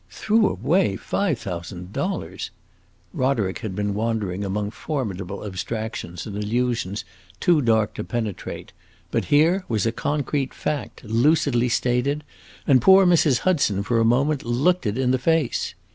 [0.09, 2.49] "Threw away five thousand dollars!"
[3.13, 7.05] Roderick had been wandering among formidable abstractions and allusions
[7.39, 8.71] too dark to penetrate.
[9.11, 12.23] But here was a concrete fact, lucidly stated,
[12.65, 13.41] and poor Mrs.
[13.45, 15.75] Hudson, for a moment, looked it in the face.